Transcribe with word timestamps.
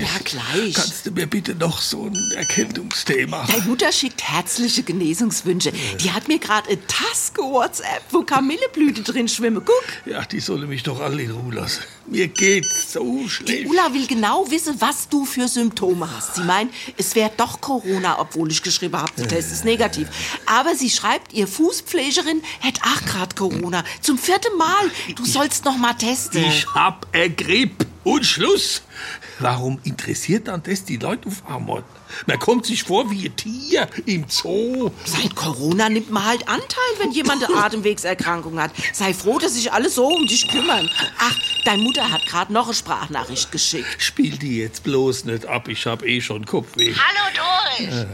Doris, 0.00 0.12
Ja, 0.12 0.20
gleich. 0.54 0.74
kannst 0.74 1.06
du 1.06 1.10
mir 1.10 1.26
bitte 1.26 1.54
noch 1.54 1.80
so 1.80 2.04
ein 2.06 2.16
Erkältungsthema? 2.36 3.46
Deine 3.46 3.62
Mutter 3.64 3.92
schickt 3.92 4.22
herzliche 4.22 4.82
Genesungswünsche. 4.82 5.72
Die 6.00 6.10
hat 6.12 6.28
mir 6.28 6.38
gerade 6.38 6.68
eine 6.68 6.78
Taske 6.86 7.42
WhatsApp, 7.42 8.02
wo 8.10 8.22
Kamilleblüte 8.22 9.02
drin 9.02 9.28
schwimmen. 9.28 9.62
Guck. 9.64 9.84
Ja, 10.06 10.24
die 10.24 10.40
solle 10.40 10.66
mich 10.66 10.82
doch 10.82 11.00
alle 11.00 11.22
in 11.22 11.30
Ruhe 11.30 11.54
lassen. 11.54 11.82
Mir 12.06 12.28
geht's 12.28 12.92
so 12.92 13.20
Die 13.22 13.28
schlecht. 13.28 13.66
Ulla 13.68 13.92
will 13.92 14.06
genau 14.06 14.50
wissen, 14.50 14.74
was 14.80 15.08
du 15.08 15.24
für 15.26 15.46
Symptome 15.48 16.08
hast. 16.10 16.36
Sie 16.36 16.42
meint, 16.42 16.72
es 16.96 17.14
wäre 17.14 17.30
doch 17.36 17.60
Corona, 17.60 18.18
obwohl 18.18 18.50
ich 18.50 18.62
geschrieben 18.62 18.96
habe, 18.96 19.12
der 19.18 19.28
Test 19.28 19.52
ist 19.52 19.64
negativ. 19.64 20.08
Aber 20.46 20.74
sie 20.74 20.88
schreibt, 20.88 21.32
ihr 21.34 21.46
Fußpflegerin 21.46 22.42
hätte 22.60 22.80
auch 22.82 23.04
gerade 23.04 23.34
Corona. 23.34 23.84
Zum 24.00 24.16
vierten 24.18 24.56
Mal. 24.56 24.90
Du 25.16 25.26
sollst 25.26 25.64
noch 25.66 25.76
mal 25.76 25.92
testen. 25.94 26.42
Ich 26.44 26.66
hab 26.74 27.06
Grippe. 27.36 27.86
Und 28.08 28.24
Schluss. 28.24 28.80
Warum 29.38 29.78
interessiert 29.84 30.48
dann 30.48 30.62
das 30.62 30.82
die 30.82 30.96
Leute 30.96 31.28
auf 31.28 31.46
einmal? 31.46 31.84
Man 32.26 32.38
kommt 32.38 32.64
sich 32.64 32.82
vor 32.82 33.10
wie 33.10 33.26
ein 33.26 33.36
Tier 33.36 33.86
im 34.06 34.24
Zoo. 34.30 34.90
Seit 35.04 35.36
Corona 35.36 35.90
nimmt 35.90 36.10
man 36.10 36.24
halt 36.24 36.48
Anteil, 36.48 36.90
wenn 37.00 37.12
jemand 37.12 37.44
eine 37.44 37.54
Atemwegserkrankung 37.62 38.58
hat. 38.58 38.70
Sei 38.94 39.12
froh, 39.12 39.38
dass 39.38 39.54
sich 39.54 39.70
alle 39.74 39.90
so 39.90 40.06
um 40.06 40.26
dich 40.26 40.48
kümmern. 40.48 40.88
Ach, 41.18 41.36
deine 41.66 41.82
Mutter 41.82 42.10
hat 42.10 42.24
gerade 42.24 42.50
noch 42.50 42.64
eine 42.64 42.74
Sprachnachricht 42.74 43.52
geschickt. 43.52 44.02
Spiel 44.02 44.38
die 44.38 44.56
jetzt 44.56 44.84
bloß 44.84 45.26
nicht 45.26 45.44
ab. 45.44 45.68
Ich 45.68 45.84
hab 45.84 46.02
eh 46.02 46.22
schon 46.22 46.46
Kopfweh. 46.46 46.94
Hallo 46.94 47.36
Doris. 47.36 48.06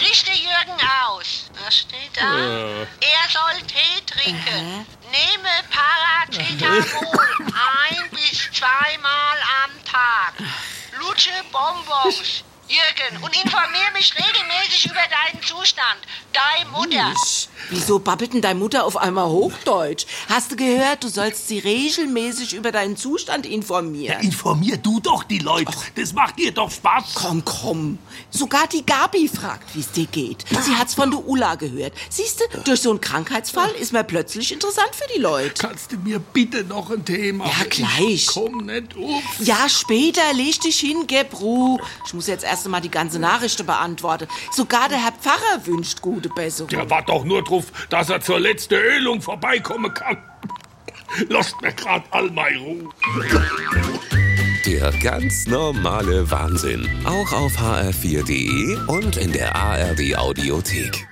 Richte 0.00 0.30
Jürgen 0.32 0.78
aus. 1.06 1.50
Was 1.64 1.78
steht 1.78 2.10
da? 2.14 2.38
Er 2.38 3.24
soll 3.32 3.62
Tee 3.66 4.04
trinken. 4.06 4.86
Nehme 5.10 5.48
Paracetamol 5.70 7.28
ein 7.46 8.10
bis 8.10 8.48
zweimal. 8.52 9.17
Lutsche 11.18 11.32
Bonbons. 11.50 12.44
Jürgen, 12.68 13.24
und 13.24 13.34
informiere 13.34 13.90
mich 13.92 14.14
regelmäßig 14.14 14.86
über 14.86 15.00
deinen 15.10 15.42
Zustand. 15.42 15.98
Deine 16.32 16.68
Mutter. 16.70 17.12
Wieso 17.70 17.98
babbelt 17.98 18.32
denn 18.32 18.40
deine 18.40 18.58
Mutter 18.58 18.84
auf 18.84 18.96
einmal 18.96 19.28
Hochdeutsch? 19.28 20.06
Hast 20.28 20.52
du 20.52 20.56
gehört, 20.56 21.04
du 21.04 21.08
sollst 21.08 21.48
sie 21.48 21.58
regelmäßig 21.58 22.54
über 22.54 22.72
deinen 22.72 22.96
Zustand 22.96 23.44
informieren? 23.46 24.20
Informier 24.22 24.76
du 24.78 25.00
doch 25.00 25.22
die 25.24 25.38
Leute. 25.38 25.72
Das 25.94 26.12
macht 26.12 26.38
dir 26.38 26.52
doch 26.52 26.70
Spaß. 26.70 27.04
Komm, 27.14 27.44
komm. 27.44 27.98
Sogar 28.30 28.66
die 28.68 28.84
Gabi 28.84 29.28
fragt, 29.28 29.74
wie 29.74 29.80
es 29.80 29.92
dir 29.92 30.06
geht. 30.06 30.44
Sie 30.62 30.74
hat's 30.74 30.94
von 30.94 31.10
der 31.10 31.26
Ulla 31.26 31.56
gehört. 31.56 31.92
Siehst 32.08 32.40
du, 32.40 32.58
durch 32.62 32.80
so 32.80 32.90
einen 32.90 33.00
Krankheitsfall 33.00 33.70
ist 33.72 33.92
man 33.92 34.06
plötzlich 34.06 34.52
interessant 34.52 34.90
für 34.92 35.08
die 35.14 35.20
Leute. 35.20 35.54
Kannst 35.58 35.92
du 35.92 35.96
mir 35.98 36.18
bitte 36.18 36.64
noch 36.64 36.90
ein 36.90 37.04
Thema? 37.04 37.46
Ja, 37.46 37.64
gleich. 37.68 38.08
Ich 38.08 38.26
komm 38.28 38.66
nicht 38.66 38.96
auf. 38.96 39.22
Ja, 39.40 39.68
später 39.68 40.32
leg 40.32 40.60
dich 40.60 40.80
hin, 40.80 41.06
geb 41.06 41.38
Ruhe. 41.40 41.78
Ich 42.06 42.14
muss 42.14 42.26
jetzt 42.26 42.44
erst 42.44 42.64
einmal 42.64 42.80
die 42.80 42.90
ganze 42.90 43.18
Nachricht 43.18 43.64
beantworten. 43.66 44.26
Sogar 44.52 44.88
der 44.88 44.98
Herr 45.04 45.12
Pfarrer 45.12 45.66
wünscht 45.66 46.00
gute 46.00 46.28
Besserung. 46.28 46.70
Der 46.70 46.88
war 46.88 47.02
doch 47.02 47.24
nur 47.24 47.44
drauf, 47.58 47.72
dass 47.88 48.10
er 48.10 48.20
zur 48.20 48.40
letzten 48.40 48.74
Ölung 48.74 49.20
vorbeikommen 49.20 49.92
kann. 49.92 50.18
Lasst 51.28 51.60
mir 51.62 51.72
grad 51.72 52.02
all 52.10 52.30
meine 52.30 52.58
Ruhe. 52.58 52.88
Der 54.66 54.92
ganz 55.02 55.46
normale 55.46 56.30
Wahnsinn. 56.30 56.88
Auch 57.06 57.32
auf 57.32 57.56
hr4.de 57.56 58.76
und 58.86 59.16
in 59.16 59.32
der 59.32 59.56
ARD 59.56 60.16
Audiothek. 60.16 61.08